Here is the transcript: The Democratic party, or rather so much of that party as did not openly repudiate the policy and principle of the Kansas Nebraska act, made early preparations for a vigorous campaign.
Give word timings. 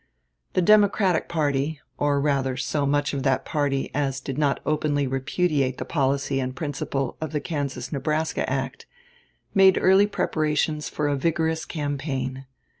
The 0.53 0.63
Democratic 0.63 1.29
party, 1.29 1.79
or 1.99 2.19
rather 2.19 2.57
so 2.57 2.87
much 2.87 3.13
of 3.13 3.21
that 3.21 3.45
party 3.45 3.91
as 3.93 4.19
did 4.19 4.35
not 4.35 4.59
openly 4.65 5.05
repudiate 5.05 5.77
the 5.77 5.85
policy 5.85 6.39
and 6.39 6.55
principle 6.55 7.17
of 7.21 7.33
the 7.33 7.39
Kansas 7.39 7.91
Nebraska 7.91 8.49
act, 8.51 8.87
made 9.53 9.77
early 9.79 10.07
preparations 10.07 10.89
for 10.89 11.07
a 11.07 11.15
vigorous 11.15 11.65
campaign. 11.65 12.47